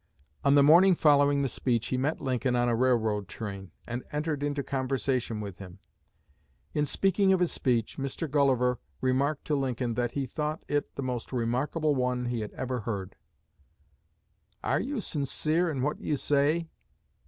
On 0.43 0.55
the 0.55 0.63
morning 0.63 0.95
following 0.95 1.43
the 1.43 1.47
speech 1.47 1.89
he 1.89 1.95
met 1.99 2.19
Lincoln 2.19 2.55
on 2.55 2.67
a 2.67 2.75
railroad 2.75 3.27
train, 3.27 3.69
and 3.85 4.03
entered 4.11 4.41
into 4.41 4.63
conversation 4.63 5.39
with 5.39 5.59
him. 5.59 5.77
In 6.73 6.87
speaking 6.87 7.31
of 7.33 7.39
his 7.39 7.51
speech, 7.51 7.97
Mr. 7.99 8.27
Gulliver 8.27 8.79
remarked 8.99 9.45
to 9.45 9.55
Lincoln 9.55 9.93
that 9.93 10.13
he 10.13 10.25
thought 10.25 10.63
it 10.67 10.95
the 10.95 11.03
most 11.03 11.31
remarkable 11.31 11.93
one 11.93 12.25
he 12.25 12.43
ever 12.43 12.79
heard. 12.79 13.15
"Are 14.63 14.79
you 14.79 15.01
sincere 15.01 15.69
in 15.69 15.83
what 15.83 15.99
you 16.01 16.15
say?" 16.15 16.71